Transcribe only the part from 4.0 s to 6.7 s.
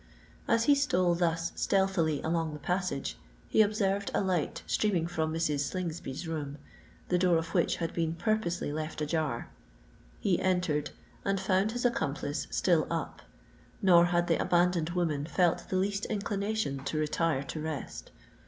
a light streaming from Mrs. Slingsby's room,